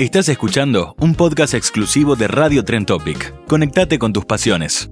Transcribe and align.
Estás 0.00 0.30
escuchando 0.30 0.94
un 0.98 1.14
podcast 1.14 1.52
exclusivo 1.52 2.16
de 2.16 2.26
Radio 2.26 2.64
Tren 2.64 2.86
Topic. 2.86 3.34
Conectate 3.46 3.98
con 3.98 4.14
tus 4.14 4.24
pasiones. 4.24 4.90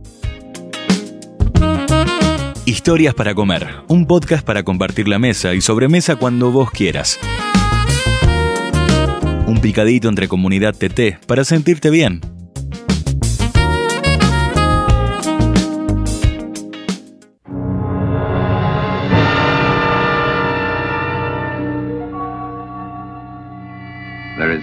Historias 2.67 3.15
para 3.15 3.35
comer, 3.35 3.69
un 3.89 4.07
podcast 4.07 4.45
para 4.45 4.65
compartir 4.65 5.09
la 5.09 5.19
mesa 5.19 5.55
y 5.55 5.63
sobremesa 5.63 6.17
cuando 6.17 6.51
vos 6.51 6.71
quieras. 6.71 7.19
Un 9.47 9.63
picadito 9.63 10.11
entre 10.11 10.29
comunidad 10.29 10.75
TT 10.77 11.25
para 11.27 11.43
sentirte 11.47 11.89
bien. 11.89 12.21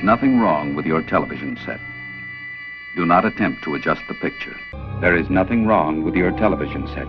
Nothing 0.06 0.40
wrong 0.40 0.76
with 0.76 0.86
your 0.86 1.02
television 1.02 1.58
set. 1.66 1.80
Do 2.96 3.06
not 3.06 3.26
attempt 3.26 3.64
to 3.64 3.74
adjust 3.74 4.02
the 4.08 4.14
picture. 4.14 4.56
There 5.02 5.18
is 5.18 5.30
nothing 5.30 5.66
wrong 5.66 6.04
with 6.04 6.16
your 6.16 6.32
television 6.32 6.88
set. 6.94 7.08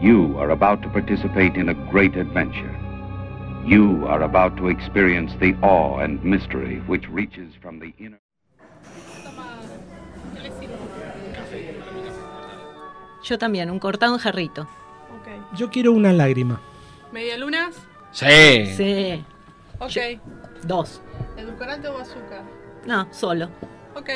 You 0.00 0.38
are 0.38 0.50
about 0.50 0.80
to 0.82 0.88
participate 0.88 1.56
in 1.56 1.68
a 1.68 1.74
great 1.90 2.14
adventure. 2.16 2.74
You 3.66 4.06
are 4.06 4.22
about 4.22 4.56
to 4.58 4.68
experience 4.68 5.32
the 5.40 5.54
awe 5.60 5.98
and 5.98 6.22
mystery 6.24 6.78
which 6.86 7.08
reaches 7.08 7.52
from 7.60 7.80
the 7.80 7.92
inner. 7.98 8.20
Yo 13.24 13.36
también, 13.38 13.70
un 13.70 13.78
cortado 13.80 14.14
en 14.14 14.20
jarrito. 14.20 14.62
Ok. 14.62 15.56
Yo 15.58 15.68
quiero 15.70 15.92
una 15.92 16.12
lágrima. 16.12 16.60
¿Media 17.12 17.36
lunas? 17.36 17.74
Sí. 18.12 18.66
Sí, 18.76 19.24
Ok. 19.80 20.20
dos. 20.64 21.02
¿Edulcorante 21.36 21.88
o 21.88 21.98
azúcar? 21.98 22.42
No, 22.86 23.06
solo. 23.12 23.48
Ok. 23.94 24.08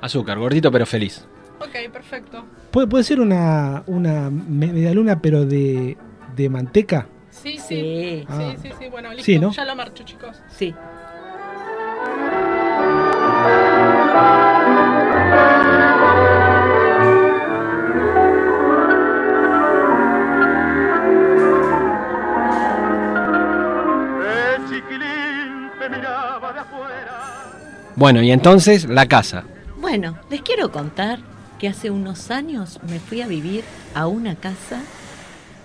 Azúcar, 0.00 0.38
gordito 0.38 0.70
pero 0.70 0.86
feliz. 0.86 1.26
Ok, 1.60 1.92
perfecto. 1.92 2.44
¿Puede, 2.70 2.86
puede 2.86 3.04
ser 3.04 3.20
una, 3.20 3.82
una 3.86 4.30
me- 4.30 4.72
medialuna, 4.72 5.20
pero 5.20 5.44
de, 5.44 5.96
de 6.36 6.48
manteca? 6.48 7.06
Sí, 7.30 7.58
sí. 7.58 7.58
Sí, 7.58 8.26
Ah. 8.28 8.52
Sí, 8.56 8.68
sí, 8.68 8.74
sí. 8.78 8.88
Bueno, 8.88 9.10
listo. 9.10 9.24
Sí, 9.24 9.38
¿no? 9.38 9.50
Ya 9.52 9.64
lo 9.64 9.74
marcho, 9.76 10.04
chicos. 10.04 10.40
sí. 10.48 10.74
Bueno, 27.98 28.22
y 28.22 28.30
entonces 28.30 28.84
la 28.84 29.06
casa. 29.06 29.42
Bueno, 29.80 30.16
les 30.30 30.42
quiero 30.42 30.70
contar 30.70 31.18
que 31.58 31.66
hace 31.66 31.90
unos 31.90 32.30
años 32.30 32.78
me 32.88 33.00
fui 33.00 33.22
a 33.22 33.26
vivir 33.26 33.64
a 33.92 34.06
una 34.06 34.36
casa 34.36 34.82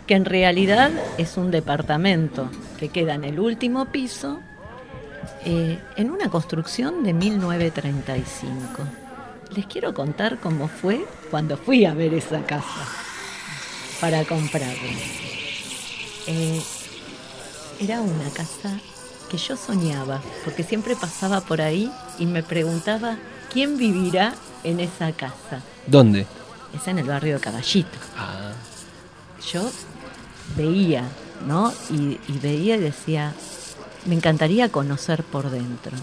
que 0.08 0.16
en 0.16 0.26
realidad 0.26 0.90
es 1.20 1.38
un 1.38 1.52
departamento 1.52 2.50
que 2.80 2.90
queda 2.90 3.14
en 3.14 3.24
el 3.24 3.40
último 3.40 3.86
piso 3.86 4.40
eh, 5.46 5.78
en 5.96 6.10
una 6.10 6.28
construcción 6.32 7.04
de 7.04 7.14
1935. 7.14 8.82
Les 9.56 9.68
quiero 9.68 9.94
contar 9.94 10.40
cómo 10.40 10.68
fue 10.68 11.06
cuando 11.30 11.56
fui 11.56 11.86
a 11.86 11.94
ver 11.94 12.16
esa 12.16 12.42
casa 12.42 12.88
para 14.02 14.26
comprarla. 14.26 14.74
Eh, 16.26 16.60
era 17.80 18.02
una 18.02 18.32
casa 18.32 18.80
que 19.34 19.40
yo 19.40 19.58
soñaba, 19.58 20.22
porque 20.46 20.62
siempre 20.62 20.96
pasaba 20.96 21.42
por 21.42 21.60
ahí 21.60 21.92
y 22.20 22.28
me 22.28 22.44
preguntaba 22.44 23.18
quién 23.52 23.78
vivirá 23.80 24.36
en 24.64 24.80
esa 24.80 25.12
casa. 25.12 25.64
¿Dónde? 25.88 26.28
Es 26.76 26.88
en 26.88 27.00
el 27.00 27.08
barrio 27.08 27.34
de 27.34 27.40
Caballito. 27.40 27.98
Ah, 28.16 28.52
Yo 29.52 29.68
veía, 30.56 31.06
¿no? 31.48 31.74
Y, 31.90 32.20
y 32.28 32.38
veía 32.44 32.76
y 32.76 32.80
decía, 32.80 33.34
me 34.06 34.14
encantaría 34.14 34.70
conocer 34.70 35.24
por 35.24 35.50
dentro. 35.50 35.98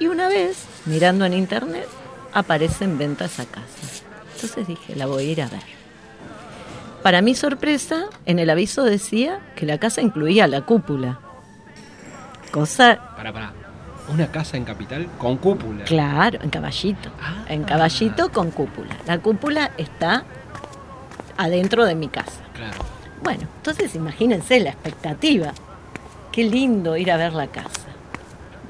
Y 0.00 0.06
una 0.06 0.28
vez, 0.28 0.56
mirando 0.86 1.26
en 1.26 1.34
internet, 1.34 1.86
aparece 2.32 2.84
en 2.84 2.96
venta 2.96 3.26
esa 3.26 3.44
casa. 3.44 3.66
Entonces 4.36 4.66
dije, 4.66 4.96
la 4.96 5.04
voy 5.04 5.24
a 5.28 5.32
ir 5.32 5.42
a 5.42 5.48
ver. 5.48 5.62
Para 7.02 7.20
mi 7.20 7.34
sorpresa, 7.34 8.06
en 8.24 8.38
el 8.38 8.48
aviso 8.48 8.84
decía 8.84 9.38
que 9.54 9.66
la 9.66 9.76
casa 9.78 10.00
incluía 10.00 10.46
la 10.46 10.62
cúpula. 10.62 11.20
Cosa 12.54 12.98
para, 13.16 13.32
para. 13.32 13.52
Una 14.06 14.28
casa 14.28 14.56
en 14.56 14.64
capital 14.64 15.08
con 15.18 15.38
cúpula. 15.38 15.82
Claro, 15.84 16.38
en 16.42 16.50
caballito. 16.50 17.10
Ah. 17.20 17.44
En 17.48 17.64
caballito 17.64 18.30
con 18.30 18.50
cúpula. 18.52 18.94
La 19.06 19.18
cúpula 19.18 19.72
está 19.76 20.22
adentro 21.36 21.84
de 21.84 21.94
mi 21.96 22.06
casa. 22.08 22.42
Claro. 22.54 22.78
Bueno, 23.24 23.48
entonces 23.56 23.94
imagínense 23.96 24.60
la 24.60 24.70
expectativa. 24.70 25.52
Qué 26.30 26.44
lindo 26.44 26.96
ir 26.96 27.10
a 27.10 27.16
ver 27.16 27.32
la 27.32 27.48
casa. 27.48 27.88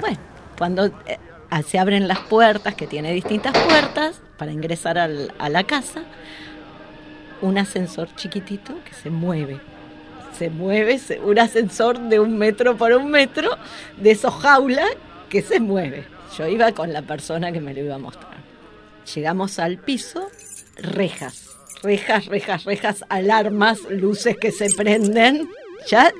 Bueno, 0.01 0.19
cuando 0.57 0.87
eh, 0.87 1.19
se 1.67 1.79
abren 1.79 2.09
las 2.09 2.21
puertas, 2.21 2.75
que 2.75 2.87
tiene 2.87 3.13
distintas 3.13 3.53
puertas 3.59 4.23
para 4.39 4.51
ingresar 4.51 4.97
al- 4.99 5.35
a 5.39 5.49
la 5.51 5.65
casa, 5.65 6.05
un 7.43 7.59
ascensor 7.59 8.09
chiquitito 8.17 8.75
que 8.85 8.95
se 8.95 9.11
mueve. 9.11 9.61
Se 10.39 10.51
mueve, 10.51 11.01
un 11.25 11.39
ascensor 11.39 11.99
de 11.99 12.19
un 12.21 12.37
metro 12.37 12.77
por 12.77 12.93
un 12.93 13.11
metro, 13.11 13.51
de 13.97 14.11
esos 14.11 14.35
jaulas 14.35 14.89
que 15.29 15.43
se 15.43 15.61
mueve. 15.61 16.05
Yo 16.37 16.47
iba 16.49 16.73
con 16.73 16.93
la 16.93 17.03
persona 17.03 17.53
que 17.53 17.61
me 17.61 17.73
lo 17.75 17.81
iba 17.81 17.95
a 17.95 17.99
mostrar. 17.99 18.35
Llegamos 19.15 19.59
al 19.59 19.79
piso, 19.79 20.29
rejas, 20.77 21.51
rejas, 21.83 22.27
rejas, 22.27 22.65
rejas, 22.65 23.05
alarmas, 23.09 23.79
luces 23.91 24.37
que 24.39 24.51
se 24.51 24.69
prenden. 24.75 25.49
Ya 25.89 26.11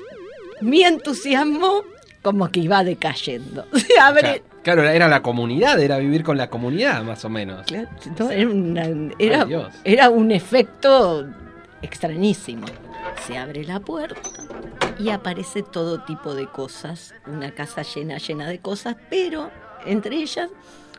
mi 0.61 0.83
entusiasmo 0.83 1.81
como 2.21 2.49
que 2.49 2.61
iba 2.61 2.83
decayendo. 2.83 3.65
Se 3.73 3.93
O 3.99 4.01
abre. 4.01 4.21
sea, 4.21 4.41
claro, 4.63 4.83
era 4.87 5.07
la 5.07 5.21
comunidad, 5.21 5.79
era 5.79 5.97
vivir 5.97 6.23
con 6.23 6.37
la 6.37 6.49
comunidad, 6.49 7.03
más 7.03 7.25
o 7.25 7.29
menos. 7.29 7.65
Claro, 7.67 7.89
no, 8.17 8.31
era, 8.31 8.49
una- 8.49 9.11
era- 9.19 9.41
Ay, 9.41 9.47
Dios. 9.49 9.73
era 9.83 10.09
un 10.09 10.31
efecto 10.31 11.27
extrañísimo. 11.81 12.65
Se 13.21 13.37
abre 13.37 13.63
la 13.63 13.79
puerta 13.79 14.21
y 14.99 15.09
aparece 15.09 15.63
todo 15.63 16.03
tipo 16.03 16.35
de 16.35 16.47
cosas. 16.47 17.13
Una 17.25 17.51
casa 17.51 17.81
llena, 17.81 18.17
llena 18.17 18.47
de 18.47 18.59
cosas, 18.59 18.95
pero 19.09 19.51
entre 19.85 20.17
ellas 20.17 20.49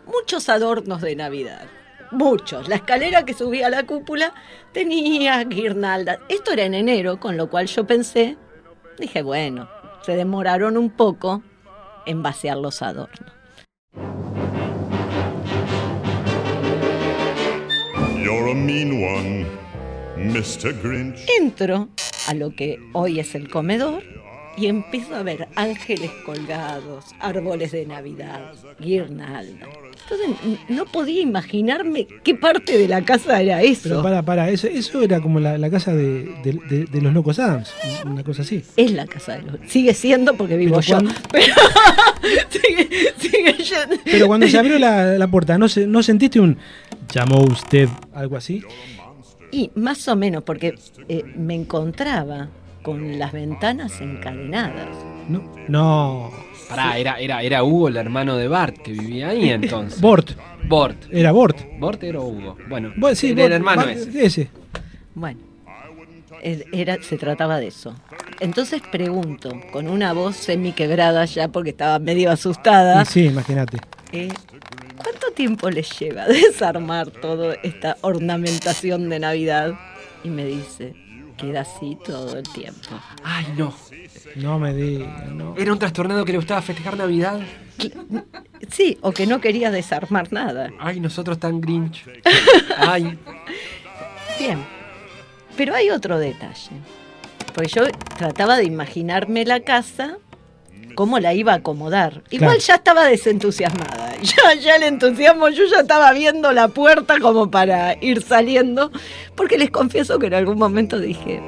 muchos 0.07 0.49
adornos 0.49 1.01
de 1.03 1.17
Navidad. 1.17 1.67
Muchos. 2.11 2.69
La 2.69 2.77
escalera 2.77 3.25
que 3.25 3.35
subía 3.35 3.67
a 3.67 3.71
la 3.71 3.85
cúpula 3.85 4.33
tenía 4.73 5.43
guirnaldas. 5.45 6.19
Esto 6.29 6.53
era 6.53 6.65
en 6.65 6.75
enero, 6.75 7.19
con 7.19 7.37
lo 7.37 7.51
cual 7.51 7.67
yo 7.67 7.87
pensé, 7.87 8.37
dije, 8.99 9.23
bueno, 9.23 9.69
se 10.03 10.17
demoraron 10.17 10.77
un 10.77 10.91
poco 10.91 11.43
en 12.07 12.23
vaciar 12.23 12.59
los 12.59 12.83
adornos. 12.83 13.33
You're 18.23 18.51
a 18.51 18.55
mean 18.55 19.03
one, 19.03 19.47
Mr. 20.17 20.75
Grinch. 20.83 21.19
Entro 21.39 21.89
a 22.27 22.35
lo 22.35 22.51
que 22.55 22.79
hoy 22.93 23.21
es 23.21 23.35
el 23.35 23.49
comedor 23.49 24.03
y 24.57 24.67
empiezo 24.69 25.15
a 25.15 25.23
ver 25.23 25.49
ángeles 25.55 26.11
colgados, 26.25 27.05
árboles 27.21 27.73
de 27.73 27.85
Navidad, 27.85 28.53
guirnaldas. 28.81 29.69
Entonces 30.03 30.61
no 30.71 30.87
podía 30.87 31.21
imaginarme 31.21 32.07
qué 32.25 32.35
parte 32.35 32.79
de 32.79 32.89
la 32.89 33.03
casa 33.05 33.41
era 33.43 33.61
eso. 33.63 33.83
Pero 33.91 34.03
para, 34.03 34.23
para, 34.23 34.49
eso, 34.49 34.67
eso 34.69 35.03
era 35.03 35.21
como 35.21 35.41
la, 35.41 35.59
la 35.59 35.69
casa 35.69 35.95
de, 35.95 36.25
de- 36.43 36.59
de- 36.71 36.85
de 36.87 37.01
los 37.03 37.13
locos 37.13 37.39
Adams, 37.39 37.75
una 38.05 38.23
cosa 38.25 38.43
así. 38.43 38.63
Es 38.77 38.93
la 38.93 39.07
casa 39.07 39.37
de 39.37 39.43
los... 39.43 39.57
Sigue 39.69 39.93
siendo 39.93 40.35
porque 40.35 40.57
vivo 40.57 40.77
Pero 40.81 40.81
yo. 40.81 40.95
cuando- 40.95 41.13
Pero 41.31 41.55
sigue, 42.49 42.89
sigue 43.19 43.53
yendo. 43.53 43.97
Pero 44.05 44.27
cuando 44.27 44.49
se 44.49 44.59
abrió 44.59 44.79
la, 44.79 45.19
la 45.19 45.29
puerta, 45.29 45.59
¿no, 45.59 45.69
se- 45.69 45.87
¿no 45.87 46.03
sentiste 46.03 46.41
un 46.41 46.57
llamó 47.13 47.41
usted 47.45 47.89
algo 48.15 48.37
así? 48.37 48.63
Y 49.51 49.71
más 49.75 50.07
o 50.09 50.17
menos, 50.17 50.43
porque 50.43 50.75
eh, 51.09 51.23
me 51.37 51.55
encontraba 51.55 52.49
con 52.83 53.19
las 53.19 53.33
ventanas 53.33 54.01
encadenadas. 54.01 54.89
No. 55.29 55.43
No. 55.69 56.31
Pará, 56.69 56.99
era, 56.99 57.19
era, 57.21 57.43
era 57.43 57.63
Hugo, 57.65 57.89
el 57.89 57.97
hermano 57.97 58.37
de 58.37 58.49
Bart, 58.49 58.77
que 58.79 58.93
vivía 58.93 59.29
ahí 59.29 59.51
entonces. 59.51 60.01
Bort. 60.01 60.31
Bort. 60.69 60.97
Era 61.13 61.31
Bort. 61.33 61.59
¿Bort 61.79 62.03
era 62.03 62.21
Hugo? 62.21 62.57
Bueno, 62.69 62.93
Bueno, 62.97 63.15
sí, 63.15 63.29
era 63.29 63.37
Bort, 63.37 63.47
el 63.47 63.53
hermano 63.53 63.83
va- 63.85 63.93
ese. 63.93 64.25
ese. 64.27 64.51
Bueno, 65.15 65.41
era, 66.43 67.03
se 67.03 67.17
trataba 67.19 67.59
de 67.59 67.69
eso. 67.69 67.95
Entonces 68.41 68.83
pregunto, 68.91 69.51
con 69.73 69.89
una 69.89 70.13
voz 70.13 70.37
semi 70.37 70.73
quebrada 70.73 71.25
ya 71.25 71.49
porque 71.49 71.71
estaba 71.71 71.99
medio 71.99 72.31
asustada, 72.31 73.03
Y 73.03 73.07
sí, 73.07 73.25
imagínate. 73.27 73.79
eh, 74.13 74.29
¿cuánto 74.97 75.26
tiempo 75.37 75.71
les 75.71 75.97
lleva 75.97 76.27
desarmar 76.27 77.11
toda 77.11 77.55
esta 77.63 77.97
ornamentación 78.01 79.09
de 79.09 79.21
Navidad? 79.21 79.75
Y 80.25 80.31
me 80.31 80.45
dice, 80.45 80.95
queda 81.37 81.61
así 81.61 81.97
todo 82.05 82.37
el 82.37 82.43
tiempo. 82.49 82.89
Ay, 83.23 83.47
no. 83.57 83.73
No 84.35 84.59
me 84.59 84.75
digas, 84.75 85.29
no. 85.29 85.55
¿Era 85.57 85.73
un 85.73 85.79
trastornado 85.79 86.25
que 86.25 86.33
le 86.33 86.39
gustaba 86.39 86.61
festejar 86.61 86.97
Navidad? 86.97 87.41
Sí, 88.71 88.99
o 89.03 89.13
que 89.13 89.27
no 89.27 89.41
quería 89.41 89.71
desarmar 89.71 90.33
nada. 90.33 90.71
Ay, 90.81 90.99
nosotros 90.99 91.39
tan 91.39 91.61
Grinch. 91.61 92.05
Ay. 92.77 93.17
Bien, 94.39 94.59
pero 95.57 95.75
hay 95.75 95.91
otro 95.91 96.19
detalle. 96.19 96.71
Porque 97.55 97.71
yo 97.71 97.85
trataba 98.19 98.57
de 98.57 98.65
imaginarme 98.65 99.45
la 99.45 99.61
casa, 99.61 100.19
cómo 100.95 101.19
la 101.19 101.35
iba 101.35 101.53
a 101.53 101.57
acomodar. 101.57 102.23
Igual 102.31 102.51
Claro. 102.57 102.61
ya 102.67 102.75
estaba 102.77 103.05
desentusiasmada. 103.05 104.05
Ya, 104.23 104.55
ya 104.55 104.77
el 104.77 104.83
entusiasmo, 104.85 105.51
yo 105.51 105.65
ya 105.71 105.81
estaba 105.81 106.11
viendo 106.13 106.51
la 106.53 106.69
puerta 106.69 107.21
como 107.21 107.51
para 107.51 107.97
ir 108.03 108.23
saliendo. 108.23 108.91
Porque 109.35 109.59
les 109.59 109.71
confieso 109.71 110.19
que 110.19 110.27
en 110.29 110.35
algún 110.35 110.57
momento 110.59 110.99
dije. 110.99 111.43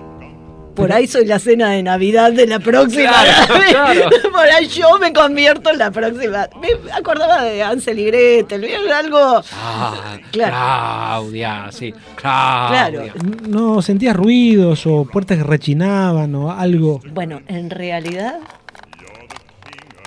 Por 0.75 0.93
ahí 0.93 1.09
soy 1.09 1.25
la 1.25 1.41
cena 1.41 1.71
de 1.71 1.83
Navidad 1.83 2.31
de 2.31 2.47
la 2.47 2.61
próxima. 2.61 3.11
Claro. 3.71 4.11
Por 4.31 4.47
ahí 4.49 4.69
yo 4.69 4.97
me 5.01 5.13
convierto 5.13 5.71
en 5.71 5.79
la 5.79 5.91
próxima. 5.91 6.47
Me 6.61 6.69
acordaba 6.93 7.43
de 7.43 7.63
Ansel 7.65 7.99
y 7.99 8.05
Gretel, 8.05 8.61
¿vieron? 8.61 8.93
algo. 8.93 9.43
Ah, 9.55 10.17
Claro. 10.31 10.53
Claudia, 10.53 11.67
sí. 11.73 11.93
Claudia. 12.15 12.91
Claro. 12.91 13.03
¿No 13.49 13.83
sentías 13.83 14.15
ruidos 14.15 14.87
o 14.87 15.05
puertas 15.05 15.39
que 15.39 15.43
rechinaban 15.45 16.33
o 16.37 16.53
algo? 16.53 17.01
Bueno, 17.13 17.41
en 17.49 17.71
realidad 17.71 18.37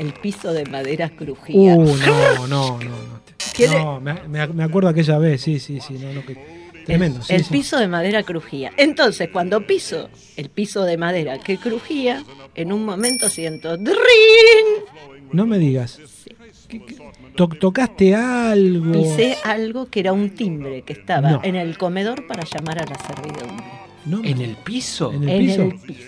el 0.02 0.14
piso 0.14 0.52
de 0.54 0.66
madera 0.66 1.10
crujía. 1.10 1.76
Uh, 1.76 1.86
no, 2.06 2.48
no, 2.48 2.48
no. 2.48 2.80
no. 2.80 3.22
¿Quiere- 3.54 3.78
No, 3.80 4.00
me, 4.02 4.14
me- 4.48 4.64
acuerdo 4.64 4.90
aquella 4.90 5.18
vez, 5.18 5.42
sí, 5.42 5.60
sí, 5.60 5.80
sí. 5.80 5.94
No, 5.96 6.12
no, 6.14 6.26
que- 6.26 6.62
tremendo. 6.86 7.20
el 7.20 7.26
sí, 7.26 7.34
el 7.36 7.44
sí. 7.44 7.52
piso 7.54 7.78
de 7.78 7.88
madera 7.88 8.24
crujía. 8.24 8.72
Entonces, 8.78 9.30
cuando 9.32 9.66
piso 9.68 10.10
el 10.38 10.50
piso 10.50 10.84
de 10.84 10.98
madera 10.98 11.38
que 11.40 11.58
crujía, 11.58 12.24
en 12.56 12.72
un 12.74 12.86
momento 12.86 13.30
siento 13.30 13.78
¡Drin! 13.78 13.96
No 15.32 15.46
me 15.46 15.58
digas. 15.60 16.00
¿Qué- 16.68 16.80
qué- 16.86 16.98
to- 17.36 17.48
¿Tocaste 17.48 18.16
algo? 18.16 18.92
Pisé 18.94 19.38
algo 19.44 19.90
que 19.90 20.00
era 20.02 20.14
un 20.14 20.30
timbre 20.32 20.82
que 20.84 20.94
estaba 20.94 21.32
No. 21.32 21.42
en 21.44 21.56
el 21.56 21.78
comedor 21.78 22.26
para 22.28 22.44
llamar 22.46 22.80
a 22.80 22.86
la 22.86 22.96
servidumbre. 23.06 23.66
No, 24.06 24.24
¿En 24.24 24.42
el 24.42 24.56
piso? 24.56 25.12
¿En 25.14 25.24
el 25.24 25.30
en 25.30 25.46
piso? 25.46 25.62
el 25.64 25.76
piso. 25.80 26.08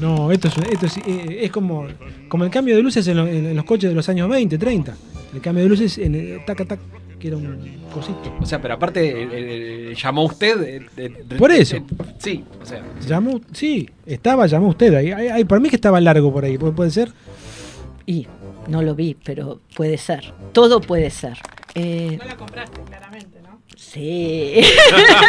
No, 0.00 0.30
esto 0.32 0.48
es, 0.48 0.54
esto 0.72 0.86
es, 0.86 0.96
eh, 0.98 1.38
es 1.42 1.50
como, 1.50 1.86
como 2.28 2.44
el 2.44 2.50
cambio 2.50 2.76
de 2.76 2.82
luces 2.82 3.06
en, 3.08 3.16
lo- 3.16 3.26
en- 3.26 3.54
los 3.56 3.64
coches 3.64 3.90
de 3.90 3.94
los 3.96 4.08
años 4.08 4.28
20, 4.28 4.58
30. 4.58 4.94
El 5.34 5.40
cambio 5.40 5.64
de 5.64 5.68
luces 5.70 5.98
en 5.98 6.14
el 6.14 6.44
taca 6.44 6.64
tac, 6.64 6.78
que 7.18 7.28
era 7.28 7.36
un 7.36 7.58
cosito. 7.92 8.32
O 8.40 8.46
sea, 8.46 8.60
pero 8.60 8.74
aparte, 8.74 9.12
eh, 9.90 9.94
llamó 9.94 10.24
usted. 10.24 10.62
eh, 10.62 10.86
eh, 10.96 11.24
Por 11.38 11.50
eso. 11.52 11.76
sí, 12.18 12.44
o 12.62 12.66
sea. 12.66 12.82
Llamó, 13.06 13.40
sí, 13.52 13.88
estaba, 14.06 14.46
llamó 14.46 14.68
usted 14.68 14.94
ahí. 14.94 15.10
Ay, 15.12 15.44
para 15.44 15.60
mí 15.60 15.68
que 15.68 15.76
estaba 15.76 16.00
largo 16.00 16.32
por 16.32 16.44
ahí, 16.44 16.56
¿puede, 16.58 16.72
puede 16.72 16.90
ser? 16.90 17.12
Y 18.06 18.26
no 18.68 18.82
lo 18.82 18.94
vi, 18.94 19.16
pero 19.24 19.60
puede 19.74 19.96
ser. 19.98 20.32
Todo 20.52 20.80
puede 20.80 21.10
ser. 21.10 21.38
Eh, 21.74 22.16
No 22.18 22.24
la 22.24 22.36
compraste, 22.36 22.80
claramente. 22.86 23.33
Sí. 23.76 24.62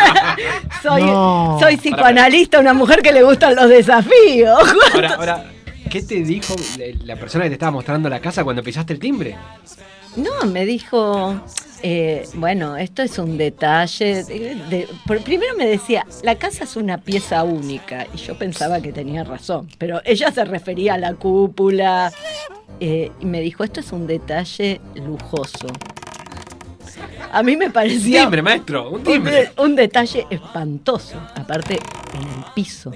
soy, 0.84 1.02
No. 1.04 1.58
soy 1.60 1.78
psicoanalista, 1.78 2.60
una 2.60 2.74
mujer 2.74 3.02
que 3.02 3.12
le 3.12 3.24
gustan 3.24 3.56
los 3.56 3.70
desafíos. 3.70 4.60
Ahora, 4.94 5.16
ahora, 5.16 5.46
¿qué 5.90 6.02
te 6.02 6.16
dijo 6.24 6.56
la- 7.04 7.16
persona 7.16 7.46
que 7.46 7.50
te 7.52 7.56
estaba 7.56 7.72
mostrando 7.72 8.10
la 8.10 8.20
casa 8.20 8.44
cuando 8.44 8.64
pisaste 8.64 8.94
el 8.94 9.00
timbre? 9.00 9.36
No, 10.16 10.46
me 10.50 10.66
dijo, 10.66 11.36
eh, 11.84 12.26
bueno, 12.36 12.78
esto 12.78 13.02
es 13.02 13.18
un 13.20 13.38
detalle. 13.38 14.24
de- 14.24 14.56
de- 14.70 14.88
por- 15.06 15.22
primero 15.22 15.54
me 15.58 15.68
decía, 15.68 16.06
la 16.24 16.36
casa 16.36 16.64
es 16.64 16.76
una 16.78 17.00
pieza 17.00 17.44
única. 17.44 18.08
Y 18.14 18.18
yo 18.18 18.38
pensaba 18.38 18.80
que 18.82 18.94
tenía 18.94 19.24
razón. 19.26 19.68
Pero 19.78 20.02
ella 20.06 20.32
se 20.32 20.46
refería 20.46 20.94
a 20.94 20.98
la 20.98 21.14
cúpula. 21.16 22.12
eh, 22.82 23.10
y 23.22 23.26
me 23.26 23.40
dijo, 23.40 23.64
esto 23.64 23.80
es 23.80 23.92
un 23.94 24.06
detalle 24.06 24.82
lujoso. 24.96 25.68
A 27.36 27.44
mí 27.44 27.58
me 27.58 27.66
Un 27.66 27.72
parecía 27.74 28.22
timbre, 28.22 28.42
maestro, 28.42 28.88
un 28.90 28.96
un, 28.96 29.04
timbre. 29.04 29.36
de- 29.36 29.52
un 29.62 29.76
detalle 29.76 30.26
espantoso. 30.30 31.18
Aparte, 31.36 31.74
en 32.14 32.22
el 32.22 32.46
piso. 32.56 32.92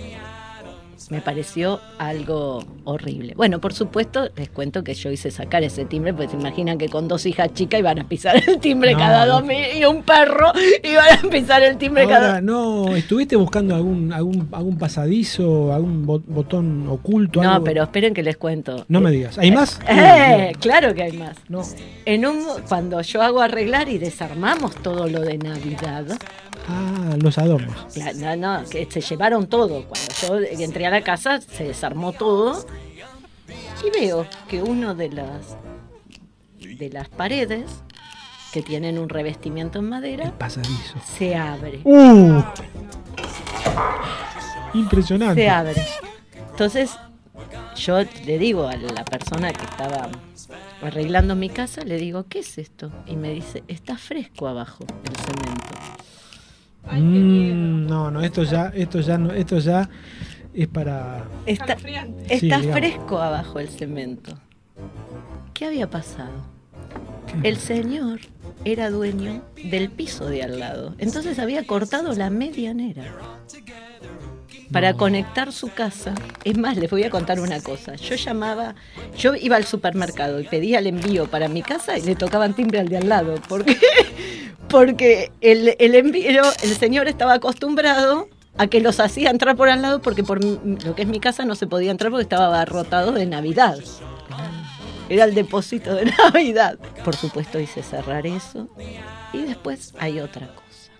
Me 1.09 1.21
pareció 1.21 1.79
algo 1.97 2.63
horrible. 2.83 3.33
Bueno, 3.35 3.59
por 3.59 3.73
supuesto, 3.73 4.29
les 4.35 4.49
cuento 4.49 4.83
que 4.83 4.93
yo 4.93 5.09
hice 5.09 5.31
sacar 5.31 5.63
ese 5.63 5.85
timbre, 5.85 6.13
porque 6.13 6.29
se 6.29 6.37
imaginan 6.37 6.77
que 6.77 6.87
con 6.87 7.07
dos 7.07 7.25
hijas 7.25 7.51
chicas 7.53 7.79
iban 7.79 7.97
a 7.99 8.07
pisar 8.07 8.35
el 8.47 8.59
timbre 8.59 8.93
No, 8.93 8.99
cada 8.99 9.25
dos 9.25 9.43
minutos 9.43 9.75
y 9.75 9.85
un 9.85 10.03
perro 10.03 10.51
iban 10.83 11.05
a 11.25 11.29
pisar 11.29 11.63
el 11.63 11.77
timbre 11.77 12.03
Ahora, 12.03 12.17
cada 12.19 12.41
no, 12.41 12.95
¿estuviste 12.95 13.35
buscando 13.35 13.73
algún, 13.75 14.13
algún, 14.13 14.47
algún 14.51 14.77
pasadizo, 14.77 15.73
algún 15.73 16.05
bo- 16.05 16.21
botón 16.27 16.87
oculto? 16.87 17.41
No, 17.41 17.53
algo? 17.53 17.63
pero 17.65 17.83
esperen 17.83 18.13
que 18.13 18.21
les 18.21 18.37
cuento. 18.37 18.85
No 18.87 19.01
me 19.01 19.09
digas. 19.11 19.37
¿Hay 19.39 19.51
más? 19.51 19.79
Eh, 19.89 20.53
claro 20.59 20.93
que 20.93 21.03
hay 21.03 21.13
más. 21.13 21.37
No. 21.49 21.61
En 22.05 22.25
un, 22.25 22.43
cuando 22.67 23.01
yo 23.01 23.21
hago 23.21 23.41
arreglar 23.41 23.89
y 23.89 23.97
desarmamos 23.97 24.75
todo 24.75 25.07
lo 25.07 25.21
de 25.21 25.37
Navidad, 25.37 26.05
Ah, 26.71 27.15
los 27.19 27.37
adornos. 27.37 27.75
No, 28.17 28.35
no, 28.35 28.69
que 28.69 28.87
se 28.89 29.01
llevaron 29.01 29.47
todo. 29.47 29.85
Cuando 29.85 30.47
yo 30.51 30.63
entré 30.63 30.85
a 30.85 30.91
la 30.91 31.01
casa 31.01 31.41
se 31.41 31.63
desarmó 31.63 32.13
todo 32.13 32.63
y 33.83 33.99
veo 33.99 34.27
que 34.47 34.61
uno 34.61 34.93
de 34.93 35.09
las 35.09 35.57
de 36.59 36.89
las 36.89 37.09
paredes 37.09 37.83
que 38.53 38.61
tienen 38.61 38.99
un 38.99 39.09
revestimiento 39.09 39.79
en 39.79 39.89
madera 39.89 40.31
Pasadizo. 40.37 40.99
se 41.17 41.35
abre. 41.35 41.81
¡Uh! 41.83 42.43
Impresionante. 44.73 45.41
Se 45.41 45.49
abre. 45.49 45.87
Entonces 46.51 46.97
yo 47.75 47.99
le 48.25 48.37
digo 48.37 48.67
a 48.67 48.75
la 48.75 49.05
persona 49.05 49.51
que 49.51 49.63
estaba 49.63 50.09
arreglando 50.81 51.35
mi 51.35 51.49
casa, 51.49 51.81
le 51.81 51.97
digo, 51.97 52.25
¿qué 52.29 52.39
es 52.39 52.57
esto? 52.57 52.91
Y 53.07 53.15
me 53.15 53.33
dice, 53.33 53.63
está 53.67 53.97
fresco 53.97 54.47
abajo 54.47 54.85
el 55.03 55.15
cemento. 55.15 55.69
Mm, 56.91 57.87
no, 57.87 58.09
no, 58.11 58.21
esto 58.21 58.43
ya, 58.43 58.71
esto 58.73 58.99
ya, 59.01 59.17
no, 59.17 59.31
esto 59.31 59.59
ya 59.59 59.89
es 60.53 60.67
para. 60.67 61.25
Está. 61.45 61.77
Sí, 61.77 62.49
fresco 62.49 63.19
abajo 63.19 63.59
el 63.59 63.69
cemento. 63.69 64.37
¿Qué 65.53 65.65
había 65.65 65.89
pasado? 65.89 66.47
El 67.43 67.57
señor 67.57 68.21
era 68.65 68.89
dueño 68.89 69.43
del 69.63 69.89
piso 69.89 70.25
de 70.25 70.43
al 70.43 70.59
lado. 70.59 70.95
Entonces 70.97 71.37
había 71.39 71.65
cortado 71.65 72.13
la 72.13 72.29
medianera 72.29 73.03
para 74.71 74.93
conectar 74.93 75.51
su 75.51 75.69
casa. 75.69 76.13
Es 76.43 76.57
más, 76.57 76.77
les 76.77 76.89
voy 76.89 77.03
a 77.03 77.09
contar 77.09 77.39
una 77.39 77.61
cosa. 77.61 77.95
Yo 77.95 78.15
llamaba, 78.15 78.75
yo 79.17 79.35
iba 79.35 79.55
al 79.55 79.65
supermercado 79.65 80.39
y 80.39 80.45
pedía 80.45 80.79
el 80.79 80.87
envío 80.87 81.27
para 81.27 81.47
mi 81.47 81.61
casa 81.61 81.97
y 81.97 82.01
le 82.01 82.15
tocaban 82.15 82.55
timbre 82.55 82.79
al 82.79 82.89
de 82.89 82.97
al 82.97 83.09
lado. 83.09 83.35
Porque, 83.47 83.77
porque 84.69 85.31
el, 85.41 85.75
el 85.79 85.95
envío, 85.95 86.43
el 86.63 86.69
señor 86.75 87.07
estaba 87.07 87.33
acostumbrado 87.33 88.27
a 88.57 88.67
que 88.67 88.81
los 88.81 88.99
hacía 88.99 89.29
entrar 89.29 89.55
por 89.55 89.69
al 89.69 89.81
lado 89.81 90.01
porque 90.01 90.23
por 90.23 90.43
mi- 90.43 90.59
lo 90.83 90.95
que 90.95 91.03
es 91.03 91.07
mi 91.07 91.19
casa 91.19 91.45
no 91.45 91.55
se 91.55 91.67
podía 91.67 91.91
entrar 91.91 92.11
porque 92.11 92.23
estaba 92.23 92.47
abarrotado 92.47 93.11
de 93.11 93.25
Navidad. 93.25 93.77
Era 95.09 95.23
el 95.23 95.33
depósito 95.33 95.95
de 95.95 96.05
Navidad. 96.17 96.77
Por 97.03 97.15
supuesto 97.15 97.59
hice 97.59 97.81
cerrar 97.81 98.27
eso. 98.27 98.67
Y 99.33 99.39
después 99.43 99.93
hay 99.99 100.19
otra 100.19 100.47
cosa. 100.47 100.91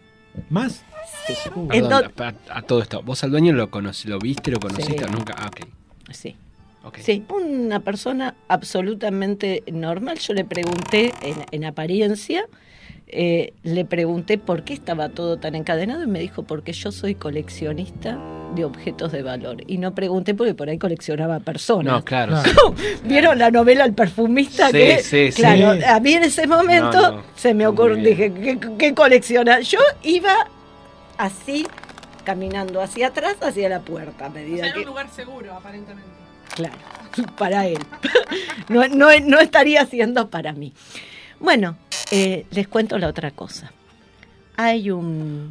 ¿Más? 0.50 0.84
Sí. 1.28 1.34
Perdón, 1.70 1.70
Entonces- 1.74 2.36
a, 2.50 2.58
a 2.58 2.62
todo 2.64 2.82
esto. 2.82 3.04
¿Vos 3.04 3.24
al 3.24 3.32
dueño 3.32 3.54
lo 3.54 3.70
conocí, 3.70 4.08
lo 4.08 4.20
viste, 4.20 4.52
lo 4.52 4.60
conociste 4.60 4.98
Sí. 4.98 5.04
o 5.04 5.08
nunca? 5.08 5.36
Ah, 5.38 5.48
ok. 5.48 5.68
sí. 6.12 6.36
Sí, 7.04 7.24
una 7.30 7.82
persona 7.82 8.36
absolutamente 8.48 9.64
normal. 9.72 10.18
Yo 10.18 10.34
le 10.34 10.44
pregunté, 10.46 11.14
en, 11.22 11.36
en 11.52 11.66
apariencia, 11.66 12.46
eh, 13.12 13.54
le 13.64 13.86
pregunté 13.86 14.38
por 14.38 14.64
qué 14.64 14.74
estaba 14.74 15.10
todo 15.10 15.38
tan 15.38 15.56
encadenado 15.56 16.04
y 16.04 16.08
me 16.08 16.20
dijo, 16.20 16.44
porque 16.44 16.74
yo 16.74 16.92
soy 16.92 17.16
coleccionista 17.16 18.18
de 18.56 18.66
objetos 18.66 19.12
de 19.12 19.22
valor. 19.24 19.58
Y 19.68 19.78
no 19.78 19.94
pregunté 19.96 20.34
porque 20.34 20.54
por 20.54 20.70
ahí 20.70 20.78
coleccionaba 20.78 21.40
personas. 21.40 21.94
No, 21.94 22.04
claro. 22.06 22.38
¿Vieron 23.04 23.38
la 23.40 23.52
novela 23.52 23.86
El 23.86 23.94
perfumista? 23.94 24.68
Sí, 24.68 24.72
que, 24.74 25.00
sí, 25.04 25.32
sí. 25.32 25.42
Claro, 25.42 25.76
Sí. 25.80 25.84
a 25.86 26.00
mí 26.00 26.14
en 26.14 26.24
ese 26.24 26.48
momento 26.48 27.02
No, 27.02 27.12
no. 27.18 27.24
se 27.36 27.54
me 27.54 27.68
ocurrió, 27.68 27.96
dije, 27.98 28.32
¿qué, 28.34 28.60
qué 28.78 28.94
colecciona? 28.94 29.60
Yo 29.62 29.80
iba 30.04 30.48
así, 31.18 31.66
caminando 32.24 32.82
hacia 32.82 33.08
atrás, 33.08 33.36
hacia 33.42 33.70
la 33.70 33.80
puerta, 33.82 34.26
a 34.26 34.30
O 34.30 34.32
medida 34.32 34.58
sea, 34.58 34.66
era 34.68 34.74
que... 34.74 34.80
un 34.82 34.86
lugar 34.86 35.10
seguro, 35.16 35.54
aparentemente. 35.54 36.10
Claro, 36.56 36.76
para 37.38 37.66
él. 37.68 37.80
No, 38.70 38.88
no, 38.88 39.08
no 39.24 39.40
estaría 39.40 39.84
siendo 39.88 40.30
para 40.30 40.54
mí. 40.54 40.74
Bueno, 41.40 41.78
eh, 42.12 42.46
les 42.52 42.68
cuento 42.68 42.98
la 42.98 43.08
otra 43.08 43.32
cosa. 43.32 43.72
Hay 44.58 44.92
un. 44.92 45.50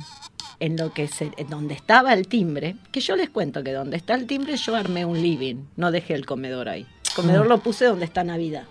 En 0.61 0.77
lo 0.77 0.93
que 0.93 1.07
se, 1.07 1.31
en 1.37 1.49
donde 1.49 1.75
estaba 1.75 2.13
el 2.13 2.27
timbre, 2.27 2.75
que 2.91 3.01
yo 3.01 3.15
les 3.15 3.31
cuento 3.31 3.63
que 3.63 3.73
donde 3.73 3.97
está 3.97 4.15
el 4.15 4.27
timbre 4.27 4.57
yo 4.57 4.75
armé 4.75 5.05
un 5.05 5.23
living, 5.23 5.67
no 5.77 5.93
dejé 5.93 6.15
el 6.15 6.27
comedor 6.27 6.69
ahí. 6.69 6.85
El 7.07 7.15
comedor 7.15 7.47
lo 7.47 7.59
puse 7.59 7.85
donde 7.85 8.05
está 8.05 8.25
Navidad. 8.25 8.65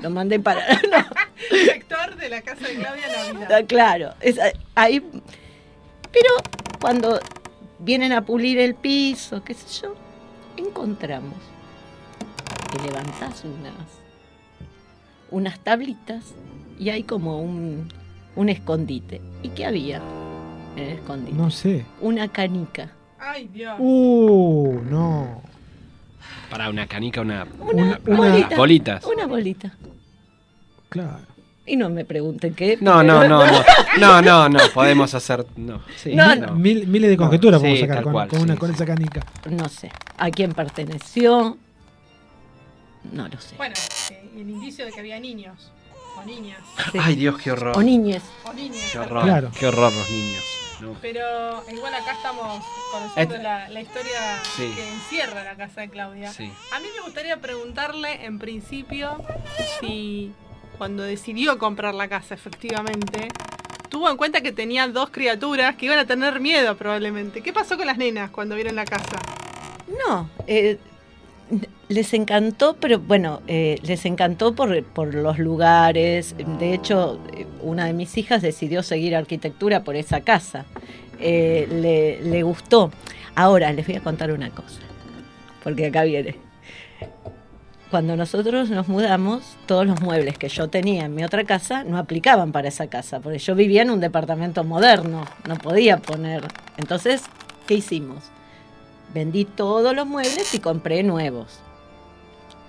Lo 0.00 0.08
mandé 0.08 0.40
para. 0.40 0.60
no, 0.90 1.06
El 1.50 1.66
sector 1.66 2.16
de 2.16 2.28
la 2.30 2.40
casa 2.40 2.66
de 2.66 2.76
Claudia 2.76 3.08
Navidad. 3.08 3.42
Está 3.42 3.66
claro, 3.66 4.14
es 4.20 4.38
ahí. 4.74 5.00
Pero 6.10 6.30
cuando 6.80 7.20
vienen 7.78 8.12
a 8.12 8.24
pulir 8.24 8.58
el 8.58 8.74
piso, 8.74 9.44
qué 9.44 9.52
sé 9.52 9.82
yo, 9.82 9.94
encontramos 10.56 11.36
que 12.72 12.82
levantás 12.86 13.44
unas, 13.44 13.74
unas 15.30 15.60
tablitas 15.60 16.34
y 16.78 16.90
hay 16.90 17.02
como 17.04 17.40
un, 17.40 17.88
un 18.36 18.48
escondite. 18.48 19.20
¿Y 19.42 19.48
qué 19.50 19.66
había 19.66 20.00
en 20.76 20.82
el 20.82 20.88
escondite? 20.98 21.36
No 21.36 21.50
sé. 21.50 21.84
Una 22.00 22.28
canica. 22.28 22.90
Ay, 23.18 23.48
Dios. 23.52 23.74
Uh, 23.78 24.80
no. 24.90 25.42
Para 26.50 26.68
una 26.70 26.86
canica, 26.86 27.20
una. 27.22 27.46
Una, 27.60 27.98
Una- 28.06 28.16
bolita. 28.16 28.56
Bolitas. 28.56 29.04
Una 29.06 29.26
bolita. 29.26 29.72
Claro. 30.88 31.18
Y 31.66 31.76
no 31.76 31.88
me 31.88 32.04
pregunten 32.04 32.54
qué. 32.54 32.76
No, 32.80 33.02
no, 33.02 33.26
no, 33.26 33.44
no. 33.46 33.62
No, 33.98 34.20
no, 34.20 34.48
no. 34.50 34.58
Podemos 34.74 35.14
hacer. 35.14 35.46
No. 35.56 35.80
Sí, 35.96 36.14
No, 36.14 36.34
no. 36.36 36.54
Mil- 36.54 36.86
miles 36.86 37.08
de 37.10 37.16
conjeturas 37.16 37.60
Sí, 37.60 37.66
podemos 37.68 37.80
sacar 37.88 38.02
con, 38.04 38.12
cual, 38.12 38.28
con 38.28 38.42
una, 38.42 38.52
sí, 38.54 38.58
con 38.60 38.68
sí. 38.68 38.74
esa 38.74 38.84
canica. 38.86 39.24
No 39.50 39.68
sé. 39.70 39.90
¿A 40.18 40.30
quién 40.30 40.52
perteneció? 40.52 41.56
No 43.12 43.28
lo 43.28 43.40
sé. 43.40 43.56
Bueno, 43.56 43.74
eh, 44.10 44.30
el 44.36 44.50
indicio 44.50 44.84
de 44.84 44.92
que 44.92 45.00
había 45.00 45.18
niños. 45.18 45.72
O 46.16 46.22
niñas. 46.24 46.60
Sí. 46.92 46.98
Ay, 47.00 47.16
Dios, 47.16 47.38
qué 47.40 47.52
horror. 47.52 47.76
O 47.76 47.82
niñes. 47.82 48.22
O 48.44 48.52
niñas. 48.52 48.90
Qué 48.92 48.98
horror. 48.98 49.22
Claro. 49.24 49.50
Qué 49.58 49.66
horror 49.66 49.92
los 49.92 50.10
niños. 50.10 50.42
No. 50.80 50.96
Pero 51.00 51.62
igual 51.72 51.94
acá 51.94 52.12
estamos 52.12 52.62
conociendo 52.92 53.36
Et- 53.36 53.42
la, 53.42 53.68
la 53.68 53.80
historia 53.80 54.42
Sí. 54.56 54.70
que 54.74 54.88
encierra 54.92 55.44
la 55.44 55.54
casa 55.56 55.80
de 55.82 55.88
Claudia. 55.88 56.32
Sí. 56.32 56.50
A 56.72 56.80
mí 56.80 56.86
me 56.94 57.02
gustaría 57.02 57.40
preguntarle, 57.40 58.24
en 58.24 58.38
principio, 58.38 59.16
si 59.80 60.32
cuando 60.78 61.02
decidió 61.04 61.58
comprar 61.58 61.94
la 61.94 62.08
casa, 62.08 62.34
efectivamente, 62.34 63.28
tuvo 63.88 64.10
en 64.10 64.16
cuenta 64.16 64.40
que 64.40 64.50
tenía 64.52 64.88
dos 64.88 65.10
criaturas 65.10 65.76
que 65.76 65.86
iban 65.86 65.98
a 66.00 66.06
tener 66.06 66.40
miedo 66.40 66.76
probablemente. 66.76 67.40
¿Qué 67.40 67.52
pasó 67.52 67.76
con 67.76 67.86
las 67.86 67.96
nenas 67.96 68.30
cuando 68.30 68.56
vieron 68.56 68.74
la 68.74 68.84
casa? 68.84 69.16
No, 70.06 70.28
eh, 70.48 70.78
les 71.88 72.14
encantó, 72.14 72.76
pero 72.80 72.98
bueno, 72.98 73.42
eh, 73.46 73.78
les 73.82 74.04
encantó 74.06 74.54
por, 74.54 75.14
los 75.14 75.38
lugares. 75.38 76.34
De 76.58 76.74
hecho, 76.74 77.20
eh, 77.36 77.46
una 77.62 77.86
de 77.86 77.92
mis 77.92 78.16
hijas 78.16 78.42
decidió 78.42 78.82
seguir 78.82 79.14
arquitectura 79.14 79.84
por 79.84 79.96
esa 79.96 80.20
casa. 80.20 80.64
Eh, 81.20 81.68
le, 81.70 82.22
le 82.22 82.42
gustó. 82.42 82.90
Ahora, 83.34 83.72
les 83.72 83.86
voy 83.86 83.96
a 83.96 84.00
contar 84.00 84.32
una 84.32 84.50
cosa, 84.50 84.80
porque 85.62 85.86
acá 85.86 86.04
viene. 86.04 86.36
Cuando 87.90 88.16
nosotros 88.16 88.70
nos 88.70 88.88
mudamos, 88.88 89.56
todos 89.66 89.86
los 89.86 90.00
muebles 90.00 90.36
que 90.36 90.48
yo 90.48 90.68
tenía 90.68 91.04
en 91.04 91.14
mi 91.14 91.22
otra 91.22 91.44
casa 91.44 91.84
no 91.84 91.98
aplicaban 91.98 92.50
para 92.50 92.68
esa 92.68 92.88
casa, 92.88 93.20
porque 93.20 93.38
yo 93.38 93.54
vivía 93.54 93.82
en 93.82 93.90
un 93.90 94.00
departamento 94.00 94.64
moderno, 94.64 95.24
no 95.46 95.56
podía 95.56 95.98
poner. 95.98 96.42
Entonces, 96.76 97.22
¿qué 97.66 97.74
hicimos? 97.74 98.24
Vendí 99.12 99.44
todos 99.44 99.94
los 99.94 100.06
muebles 100.06 100.54
y 100.54 100.58
compré 100.58 101.04
nuevos. 101.04 101.60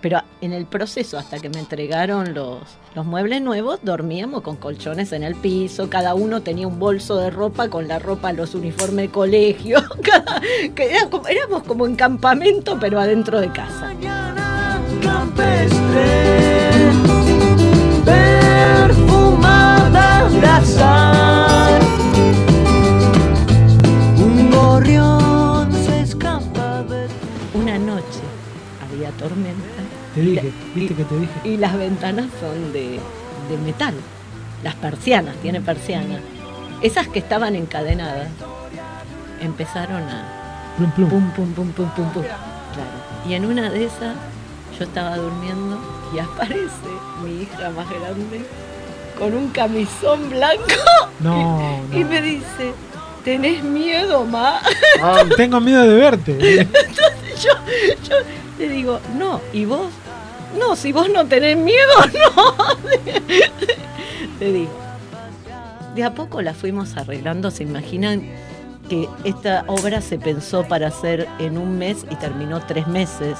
Pero 0.05 0.21
en 0.41 0.53
el 0.53 0.67
proceso, 0.67 1.17
hasta 1.17 1.39
que 1.39 1.49
me 1.49 1.57
entregaron 1.57 2.35
los, 2.35 2.59
los 2.93 3.07
muebles 3.07 3.41
nuevos, 3.41 3.79
dormíamos 3.81 4.43
con 4.43 4.55
colchones 4.55 5.11
en 5.13 5.23
el 5.23 5.33
piso, 5.33 5.89
cada 5.89 6.13
uno 6.13 6.43
tenía 6.43 6.67
un 6.67 6.77
bolso 6.77 7.15
de 7.17 7.31
ropa 7.31 7.69
con 7.69 7.87
la 7.87 7.97
ropa, 7.97 8.31
los 8.31 8.53
uniformes 8.53 9.07
de 9.07 9.09
colegio, 9.09 9.79
cada- 10.03 10.39
que 10.75 10.91
era 10.95 11.09
como- 11.09 11.27
éramos 11.27 11.63
como 11.63 11.87
en 11.87 11.95
campamento, 11.95 12.77
pero 12.79 12.99
adentro 12.99 13.41
de 13.41 13.51
casa. 13.51 13.93
perfumada 18.95 20.29
de 20.29 20.47
azar. 20.47 21.81
Un 24.17 24.51
gorrión 24.51 25.71
se 25.73 26.01
escapa 26.01 26.83
de 26.83 27.07
Una 27.53 27.77
noche 27.79 28.21
había 28.83 29.09
tormenta 29.11 29.74
Te 30.15 30.21
dije, 30.21 30.51
viste 30.73 30.95
que 30.95 31.03
te 31.03 31.19
dije. 31.19 31.33
y 31.43 31.57
las 31.57 31.77
ventanas 31.77 32.27
son 32.39 32.71
de, 32.73 32.99
de 33.49 33.57
metal, 33.63 33.93
las 34.63 34.73
persianas, 34.75 35.35
tiene 35.41 35.61
persianas. 35.61 36.21
Esas 36.81 37.07
que 37.07 37.19
estaban 37.19 37.55
encadenadas 37.55 38.29
empezaron 39.41 40.01
a, 40.03 40.31
Plum, 40.77 40.91
plum. 40.91 41.09
Pum, 41.09 41.31
pum, 41.31 41.53
pum, 41.53 41.71
pum, 41.71 41.89
pum, 41.89 42.09
pum. 42.11 42.23
Claro. 42.23 42.89
Y 43.29 43.33
en 43.33 43.45
una 43.45 43.69
de 43.69 43.85
esas 43.85 44.15
yo 44.77 44.83
estaba 44.85 45.15
durmiendo 45.17 45.79
y 46.13 46.19
aparece 46.19 46.89
mi 47.23 47.43
hija 47.43 47.69
más 47.69 47.89
grande 47.89 48.45
con 49.17 49.33
un 49.33 49.47
camisón 49.51 50.29
blanco 50.29 50.63
No, 51.21 51.79
y 51.93 51.99
no. 51.99 52.09
me 52.09 52.21
dice, 52.21 52.73
¿tenés 53.23 53.63
miedo, 53.63 54.25
ma? 54.25 54.59
Tengo 55.37 55.61
miedo 55.61 55.81
de 55.83 55.95
verte. 55.95 56.37
yo, 57.41 57.51
yo 58.03 58.15
le 58.59 58.67
digo, 58.69 58.99
no, 59.17 59.39
¿y 59.53 59.63
vos? 59.63 59.87
No, 60.57 60.75
si 60.75 60.91
vos 60.91 61.09
no 61.09 61.25
tenés 61.25 61.57
miedo, 61.57 61.93
no. 62.35 62.55
le 64.39 64.51
digo. 64.51 64.71
De 65.95 66.03
a 66.03 66.13
poco 66.13 66.41
la 66.41 66.53
fuimos 66.53 66.97
arreglando, 66.97 67.51
se 67.51 67.63
imaginan 67.63 68.21
que 68.89 69.07
esta 69.23 69.63
obra 69.67 70.01
se 70.01 70.19
pensó 70.19 70.63
para 70.63 70.87
hacer 70.87 71.27
en 71.39 71.57
un 71.57 71.77
mes 71.77 72.05
y 72.09 72.15
terminó 72.15 72.59
tres 72.65 72.87
meses. 72.87 73.37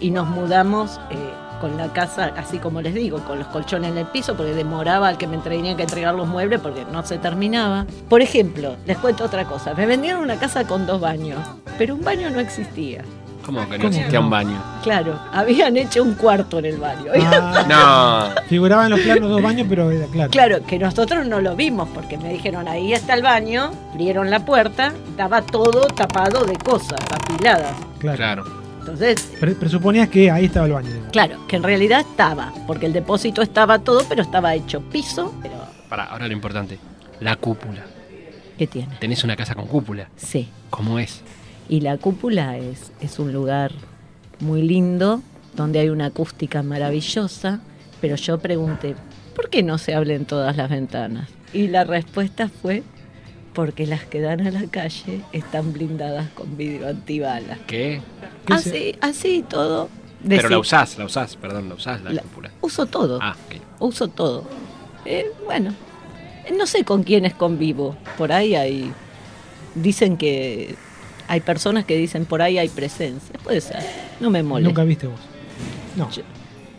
Y 0.00 0.10
nos 0.10 0.26
mudamos 0.26 0.98
eh, 1.10 1.16
con 1.60 1.76
la 1.76 1.92
casa, 1.92 2.32
así 2.36 2.58
como 2.58 2.80
les 2.80 2.94
digo, 2.94 3.18
con 3.20 3.38
los 3.38 3.48
colchones 3.48 3.90
en 3.92 3.98
el 3.98 4.06
piso, 4.06 4.36
porque 4.36 4.54
demoraba 4.54 5.08
al 5.08 5.18
que 5.18 5.26
me 5.26 5.38
tenía 5.38 5.76
que 5.76 5.82
entregar 5.82 6.14
los 6.14 6.26
muebles 6.26 6.60
porque 6.60 6.84
no 6.90 7.04
se 7.04 7.18
terminaba. 7.18 7.86
Por 8.08 8.22
ejemplo, 8.22 8.76
les 8.86 8.98
cuento 8.98 9.24
otra 9.24 9.44
cosa. 9.44 9.74
Me 9.74 9.86
vendieron 9.86 10.22
una 10.22 10.38
casa 10.38 10.66
con 10.66 10.86
dos 10.86 11.00
baños, 11.00 11.38
pero 11.78 11.94
un 11.94 12.02
baño 12.02 12.30
no 12.30 12.40
existía. 12.40 13.04
¿Cómo 13.44 13.60
que 13.68 13.76
no 13.78 13.84
¿Cómo 13.84 13.88
existía 13.88 14.20
un 14.20 14.30
baño? 14.30 14.62
Claro, 14.82 15.18
habían 15.32 15.76
hecho 15.76 16.02
un 16.02 16.14
cuarto 16.14 16.58
en 16.60 16.64
el 16.66 16.76
baño. 16.78 17.12
Ah, 17.22 18.30
No. 18.36 18.42
Figuraba 18.48 18.84
en 18.84 18.90
los 18.90 19.00
planos 19.00 19.28
dos 19.30 19.42
baños, 19.42 19.66
pero 19.68 19.90
era 19.90 20.06
claro. 20.06 20.30
Claro, 20.30 20.66
que 20.66 20.78
nosotros 20.78 21.26
no 21.26 21.40
lo 21.40 21.54
vimos 21.56 21.88
porque 21.94 22.16
me 22.18 22.30
dijeron 22.32 22.66
ahí 22.68 22.92
está 22.92 23.14
el 23.14 23.22
baño, 23.22 23.70
abrieron 23.92 24.30
la 24.30 24.44
puerta, 24.44 24.92
estaba 25.10 25.42
todo 25.42 25.82
tapado 25.88 26.44
de 26.44 26.54
cosas 26.56 27.00
apiladas. 27.12 27.74
Claro. 27.98 28.16
Claro. 28.16 28.44
Entonces, 28.80 29.32
Pre- 29.40 29.54
presuponías 29.54 30.08
que 30.10 30.30
ahí 30.30 30.44
estaba 30.44 30.66
el 30.66 30.72
baño. 30.72 30.88
digamos. 30.88 31.10
claro, 31.12 31.38
que 31.48 31.56
en 31.56 31.62
realidad 31.62 32.00
estaba, 32.00 32.52
porque 32.66 32.84
el 32.84 32.92
depósito 32.92 33.40
estaba 33.40 33.78
todo, 33.78 34.02
pero 34.08 34.20
estaba 34.20 34.54
hecho 34.54 34.80
piso. 34.82 35.34
Pero, 35.42 35.54
Para, 35.88 36.04
ahora 36.04 36.26
lo 36.26 36.32
importante. 36.34 36.78
La 37.20 37.36
cúpula. 37.36 37.80
¿qué 38.58 38.66
tiene? 38.66 38.94
Tenés 39.00 39.24
una 39.24 39.36
casa 39.36 39.54
con 39.54 39.66
cúpula. 39.66 40.08
Sí. 40.16 40.48
¿Cómo 40.70 40.98
es? 40.98 41.22
Y 41.68 41.80
la 41.80 41.96
cúpula 41.98 42.58
es, 42.58 42.92
es 43.00 43.18
un 43.18 43.32
lugar 43.32 43.72
muy 44.40 44.62
lindo, 44.62 45.22
donde 45.56 45.78
hay 45.80 45.88
una 45.88 46.06
acústica 46.06 46.62
maravillosa, 46.62 47.60
pero 48.00 48.16
yo 48.16 48.38
pregunté, 48.38 48.96
¿por 49.34 49.48
qué 49.48 49.62
no 49.62 49.78
se 49.78 49.94
abren 49.94 50.24
todas 50.26 50.56
las 50.56 50.68
ventanas? 50.68 51.28
Y 51.52 51.68
la 51.68 51.84
respuesta 51.84 52.48
fue, 52.48 52.82
porque 53.54 53.86
las 53.86 54.04
que 54.04 54.20
dan 54.20 54.46
a 54.46 54.50
la 54.50 54.66
calle 54.66 55.20
están 55.32 55.72
blindadas 55.72 56.28
con 56.30 56.56
vidrio 56.56 56.88
antibalas. 56.88 57.58
¿Qué? 57.66 58.00
¿Qué 58.46 58.52
Así, 58.52 58.96
así 59.00 59.44
todo, 59.48 59.88
Pero 60.28 60.48
la 60.48 60.58
usás, 60.58 60.98
la 60.98 61.04
usás, 61.04 61.36
perdón, 61.36 61.68
la 61.68 61.76
usás 61.76 62.02
la, 62.02 62.12
La- 62.12 62.22
cúpula. 62.22 62.50
Uso 62.60 62.86
todo. 62.86 63.18
Ah, 63.22 63.36
ok. 63.46 63.60
Uso 63.80 64.08
todo. 64.08 64.44
Eh, 65.04 65.30
bueno, 65.44 65.72
no 66.56 66.66
sé 66.66 66.84
con 66.84 67.04
quiénes 67.04 67.34
convivo. 67.34 67.96
Por 68.18 68.32
ahí 68.32 68.54
hay. 68.54 68.92
Dicen 69.74 70.16
que. 70.16 70.74
Hay 71.28 71.40
personas 71.40 71.84
que 71.84 71.96
dicen 71.96 72.24
por 72.26 72.42
ahí 72.42 72.58
hay 72.58 72.68
presencia. 72.68 73.34
Puede 73.42 73.60
ser. 73.60 73.78
No 74.20 74.30
me 74.30 74.42
molesta. 74.42 74.68
Nunca 74.68 74.84
viste 74.84 75.06
vos. 75.06 75.20
No. 75.96 76.10
Yo, 76.10 76.22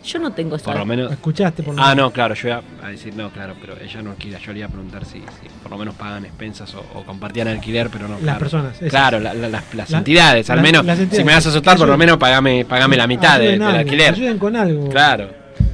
yo 0.04 0.20
no 0.20 0.32
tengo 0.34 0.56
esa. 0.56 0.66
Por 0.66 0.78
lo 0.78 0.86
menos. 0.86 1.12
Escuchaste 1.12 1.64
por 1.64 1.74
lo 1.76 1.82
Ah, 1.82 1.90
menos. 1.96 2.06
no, 2.06 2.12
claro, 2.12 2.36
yo 2.36 2.50
iba 2.50 2.62
a 2.84 2.90
decir, 2.90 3.16
no, 3.16 3.32
claro, 3.32 3.56
pero 3.60 3.76
ella 3.82 4.02
no 4.04 4.12
alquila. 4.12 4.38
Yo 4.40 4.52
le 4.54 4.60
iba 4.60 4.68
a 4.68 4.72
preguntar 4.72 5.04
si, 5.06 5.14
si 5.20 5.50
por 5.64 5.72
lo 5.72 5.78
menos 5.80 5.96
pagan 5.96 6.26
expensas 6.26 6.74
o, 6.76 6.86
o 6.94 7.04
compartían 7.04 7.48
alquiler, 7.48 7.90
pero 7.90 8.08
no. 8.08 8.14
Las 8.16 8.22
claro. 8.24 8.40
personas, 8.40 8.76
esas. 8.76 8.90
Claro, 8.90 9.20
la- 9.20 9.34
la- 9.34 9.50
las, 9.50 9.74
las 9.74 9.90
La- 9.90 9.98
entidades, 9.98 10.50
al 10.52 10.62
menos. 10.62 10.86
las 10.86 10.98
Si 10.98 11.04
entidades. 11.06 11.26
me 11.26 11.34
vas 11.34 11.46
a 11.46 11.50
asustar, 11.50 11.78
por 11.78 11.88
lo 11.88 11.98
menos 11.98 12.18
pagame, 12.18 12.66
pagame 12.66 12.98
la 12.98 13.08
mitad 13.08 13.40
de- 13.40 13.52
del 13.54 13.62
alquiler. 13.64 14.14
Ayuden 14.14 14.38
con 14.38 14.56
algo. 14.56 14.90
Claro. 14.90 15.30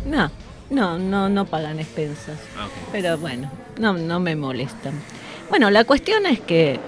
No, 0.06 0.32
no, 0.70 0.98
no, 0.98 1.28
no 1.28 1.46
pagan 1.46 1.80
expensas. 1.80 2.38
Ah. 2.58 2.68
Pero 2.94 3.18
bueno, 3.18 3.52
no, 3.80 3.94
no 3.94 4.20
me 4.22 4.36
molestan. 4.38 4.94
Bueno, 5.50 5.70
la 5.70 5.84
cuestión 5.84 6.26
es 6.26 6.40
que 6.40 6.80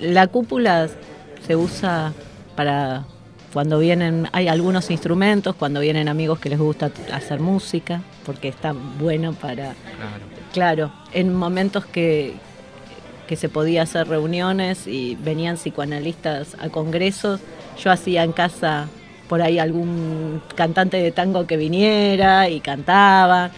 la 0.00 0.26
cúpula 0.26 0.88
se 1.46 1.56
usa 1.56 2.12
para 2.56 3.04
cuando 3.52 3.78
vienen, 3.78 4.28
hay 4.32 4.48
algunos 4.48 4.90
instrumentos, 4.90 5.54
cuando 5.54 5.80
vienen 5.80 6.08
amigos 6.08 6.40
que 6.40 6.48
les 6.48 6.58
gusta 6.58 6.90
hacer 7.12 7.38
música, 7.38 8.02
porque 8.26 8.48
está 8.48 8.72
bueno 8.72 9.32
para, 9.32 9.74
Claro. 9.74 10.24
claro, 10.52 10.92
en 11.12 11.32
momentos 11.32 11.86
que, 11.86 12.34
que 13.28 13.36
se 13.36 13.48
podía 13.48 13.82
hacer 13.82 14.08
reuniones 14.08 14.88
y 14.88 15.14
venían 15.16 15.56
psicoanalistas 15.56 16.56
a 16.58 16.68
congresos, 16.68 17.40
yo 17.80 17.92
hacía 17.92 18.24
en 18.24 18.32
casa 18.32 18.88
por 19.28 19.40
ahí 19.40 19.58
algún 19.60 20.42
cantante 20.56 20.96
de 20.96 21.12
tango 21.12 21.46
que 21.46 21.56
viniera 21.56 22.48
y 22.48 22.60
cantaba. 22.60 23.50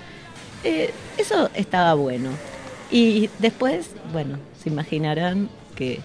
Eh, 0.62 0.92
eso 1.16 1.48
estaba 1.54 1.94
bueno. 1.94 2.30
Y 2.90 3.30
después, 3.38 3.90
bueno, 4.12 4.38
se 4.62 4.68
imaginarán 4.68 5.48
que 5.74 6.00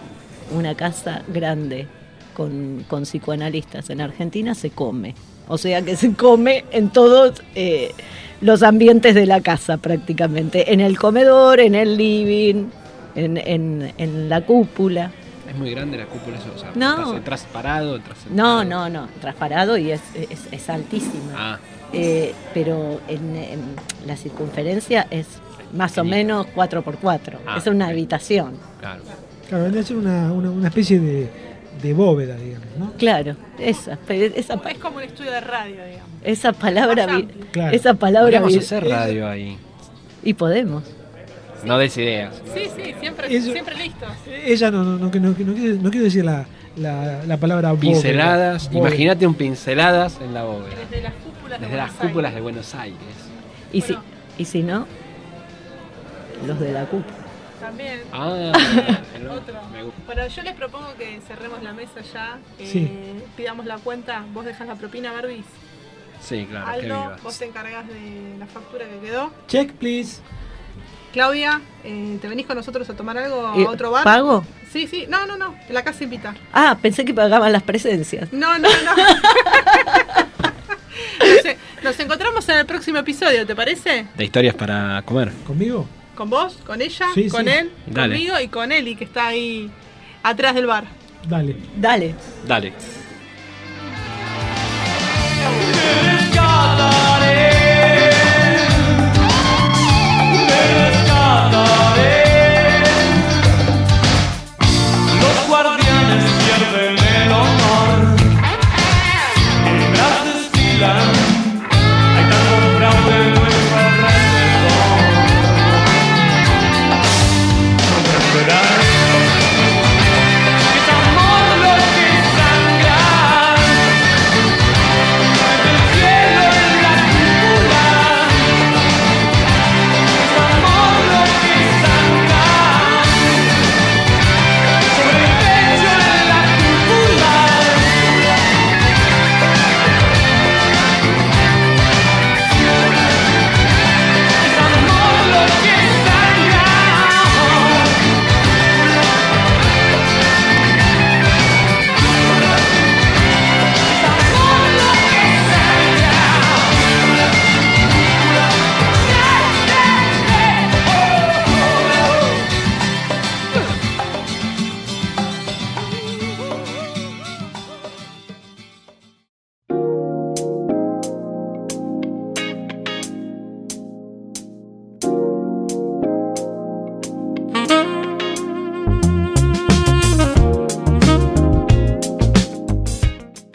una 0.54 0.74
casa 0.74 1.22
grande 1.28 1.86
con, 2.34 2.84
con 2.88 3.02
psicoanalistas 3.04 3.90
en 3.90 4.00
Argentina 4.00 4.54
se 4.54 4.70
come. 4.70 5.14
O 5.48 5.58
sea 5.58 5.82
que 5.82 5.96
se 5.96 6.14
come 6.14 6.64
en 6.70 6.90
todos 6.90 7.42
eh, 7.54 7.92
los 8.40 8.62
ambientes 8.62 9.14
de 9.14 9.26
la 9.26 9.40
casa 9.40 9.76
prácticamente. 9.76 10.72
En 10.72 10.80
el 10.80 10.98
comedor, 10.98 11.60
en 11.60 11.74
el 11.74 11.96
living, 11.96 12.66
en, 13.14 13.36
en- 13.36 13.92
en 13.98 14.28
la 14.28 14.40
cúpula. 14.46 15.10
Es 15.48 15.56
muy 15.56 15.70
grande 15.72 15.98
la 15.98 16.06
cúpula, 16.06 16.38
eso. 16.38 16.50
O 16.54 16.58
sea, 16.58 16.70
No. 16.74 16.92
entras, 16.92 17.16
entras 17.16 17.46
parado, 17.52 17.96
entras 17.96 18.18
No, 18.30 18.64
no, 18.64 18.88
no, 18.88 19.08
trasparado 19.20 19.76
y 19.76 19.90
es, 19.90 20.00
es, 20.14 20.46
es 20.50 20.68
altísima. 20.70 21.32
Ah, 21.36 21.58
Eh, 21.92 22.32
pero 22.54 23.02
en, 23.08 23.36
en 23.36 23.60
la 24.06 24.16
circunferencia 24.16 25.06
es 25.10 25.26
más 25.74 25.98
o 25.98 26.04
menos 26.04 26.46
4x4. 26.56 27.36
Ah, 27.46 27.56
es 27.58 27.66
una 27.66 27.88
habitación. 27.88 28.54
claro. 28.80 29.02
Claro, 29.52 29.64
vendría 29.64 29.82
a 29.82 29.86
ser 29.86 29.96
una, 29.98 30.32
una, 30.32 30.50
una 30.50 30.68
especie 30.68 30.98
de, 30.98 31.28
de 31.82 31.92
bóveda, 31.92 32.36
digamos, 32.36 32.68
¿no? 32.78 32.92
Claro, 32.94 33.36
esa, 33.58 33.98
esa, 34.08 34.54
Es 34.54 34.78
como 34.78 34.96
un 34.96 35.02
estudio 35.02 35.30
de 35.30 35.40
radio, 35.42 35.74
digamos. 35.84 36.08
esa 36.24 36.54
palabra. 36.54 37.06
Claro. 37.52 37.76
esa 37.76 37.92
palabra 37.92 38.22
Podríamos 38.40 38.52
vi- 38.54 38.58
hacer 38.60 38.88
radio 38.88 39.28
ahí. 39.28 39.58
y 40.22 40.32
podemos. 40.32 40.84
No 41.66 41.76
des 41.76 41.94
ideas. 41.98 42.34
Sí, 42.54 42.62
sí, 42.74 42.94
siempre, 42.98 43.36
Eso- 43.36 43.52
siempre 43.52 43.76
listos. 43.76 44.08
Ella 44.26 44.70
no, 44.70 44.82
no, 44.84 44.92
no, 44.96 45.10
no, 45.10 45.20
no, 45.20 45.34
quiero, 45.34 45.52
no 45.82 45.90
quiero 45.90 46.04
decir 46.04 46.24
la, 46.24 46.46
la, 46.76 47.22
la 47.26 47.36
palabra 47.36 47.72
bóveda. 47.72 47.80
Pinceladas, 47.92 48.70
imagínate 48.72 49.26
un 49.26 49.34
pinceladas 49.34 50.18
en 50.22 50.32
la 50.32 50.44
bóveda. 50.44 50.70
Desde 50.90 51.02
las 51.02 51.12
cúpulas 51.12 51.60
de 51.60 51.66
Desde 51.66 51.76
las 51.76 51.88
Buenos 51.90 52.08
cúpulas 52.10 52.30
de 52.32 52.36
Aires. 52.38 52.42
Buenos 52.42 52.74
Aires. 52.74 52.98
Y, 53.70 53.80
si, 53.82 53.92
Bueno. 53.92 54.02
y 54.38 54.44
si 54.46 54.62
no, 54.62 54.86
los 56.46 56.58
de 56.58 56.72
la 56.72 56.84
cúpula. 56.86 57.16
También. 57.62 58.02
Ah, 58.12 58.52
Otro. 59.30 59.62
me 59.72 59.82
gusta. 59.84 60.00
Bueno, 60.06 60.26
yo 60.26 60.42
les 60.42 60.54
propongo 60.54 60.94
que 60.98 61.20
cerremos 61.26 61.62
la 61.62 61.72
mesa 61.72 62.00
ya. 62.12 62.38
eh, 62.58 62.66
Sí. 62.70 62.90
Pidamos 63.36 63.64
la 63.66 63.76
cuenta. 63.78 64.24
Vos 64.32 64.44
dejas 64.44 64.66
la 64.68 64.74
propina, 64.74 65.12
Barbie. 65.12 65.44
Sí, 66.20 66.46
claro, 66.48 66.66
Aldo, 66.66 66.82
vivas. 67.02 67.22
vos 67.22 67.38
te 67.38 67.44
encargás 67.46 67.86
de 67.88 68.34
la 68.38 68.46
factura 68.46 68.84
que 68.86 68.98
quedó. 69.00 69.32
Check, 69.48 69.72
please. 69.72 70.20
Claudia, 71.12 71.60
eh, 71.84 72.18
¿te 72.20 72.28
venís 72.28 72.46
con 72.46 72.56
nosotros 72.56 72.88
a 72.90 72.94
tomar 72.96 73.18
algo 73.18 73.46
a 73.46 73.56
Eh, 73.56 73.66
otro 73.66 73.90
bar? 73.90 74.04
¿Pago? 74.04 74.44
Sí, 74.72 74.86
sí. 74.86 75.06
No, 75.08 75.26
no, 75.26 75.36
no. 75.36 75.54
La 75.68 75.82
casa 75.84 76.04
invita. 76.04 76.34
Ah, 76.52 76.78
pensé 76.80 77.04
que 77.04 77.12
pagaban 77.12 77.52
las 77.52 77.62
presencias. 77.62 78.32
No, 78.32 78.58
no, 78.58 78.68
no. 78.68 78.96
nos, 81.20 81.84
nos 81.84 82.00
encontramos 82.00 82.48
en 82.48 82.58
el 82.58 82.66
próximo 82.66 82.98
episodio, 82.98 83.46
¿te 83.46 83.54
parece? 83.54 84.06
De 84.16 84.24
historias 84.24 84.54
para 84.54 85.02
comer. 85.04 85.32
¿Conmigo? 85.46 85.86
Con 86.14 86.28
vos, 86.30 86.58
con 86.66 86.82
ella, 86.82 87.06
Sí, 87.14 87.28
con 87.28 87.44
sí. 87.46 87.50
él, 87.50 87.70
Dale. 87.86 88.14
conmigo 88.16 88.38
y 88.40 88.48
con 88.48 88.70
Eli, 88.70 88.96
que 88.96 89.04
está 89.04 89.28
ahí 89.28 89.70
atrás 90.22 90.54
del 90.54 90.66
bar. 90.66 90.84
Dale. 91.26 91.56
Dale. 91.76 92.14
Dale. 92.46 92.72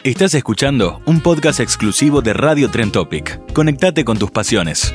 Estás 0.08 0.32
escuchando 0.32 1.02
un 1.04 1.20
podcast 1.20 1.60
exclusivo 1.60 2.22
de 2.22 2.32
Radio 2.32 2.70
Tren 2.70 2.90
Topic. 2.90 3.52
Conectate 3.52 4.06
con 4.06 4.18
tus 4.18 4.30
pasiones. 4.30 4.94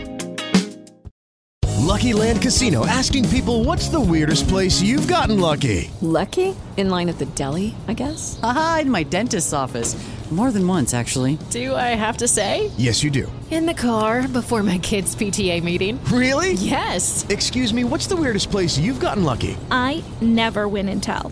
Lucky 1.86 2.14
Land 2.14 2.42
Casino 2.42 2.84
asking 2.88 3.30
people 3.30 3.64
what's 3.64 3.90
the 3.90 4.00
weirdest 4.00 4.48
place 4.48 4.82
you've 4.82 5.08
gotten 5.08 5.40
lucky? 5.40 5.92
Lucky? 6.02 6.56
In 6.78 6.90
line 6.90 7.10
at 7.12 7.20
the 7.20 7.28
deli, 7.36 7.76
I 7.88 7.94
guess? 7.94 8.40
Aha, 8.42 8.80
in 8.82 8.90
my 8.90 9.04
dentist's 9.04 9.54
office. 9.54 9.96
More 10.32 10.52
than 10.52 10.68
once, 10.68 10.96
actually. 10.96 11.38
Do 11.52 11.76
I 11.76 11.94
have 11.94 12.18
to 12.18 12.28
say? 12.28 12.72
Yes, 12.76 13.04
you 13.04 13.12
do. 13.12 13.32
In 13.52 13.68
the 13.68 13.76
car 13.76 14.28
before 14.28 14.64
my 14.64 14.80
kids' 14.80 15.16
PTA 15.16 15.62
meeting. 15.62 16.04
Really? 16.06 16.54
Yes. 16.54 17.24
Excuse 17.30 17.72
me, 17.72 17.84
what's 17.84 18.08
the 18.08 18.16
weirdest 18.16 18.50
place 18.50 18.80
you've 18.80 19.00
gotten 19.00 19.24
lucky? 19.24 19.56
I 19.70 20.04
never 20.22 20.68
win 20.68 20.90
and 20.90 21.04
tell. 21.04 21.32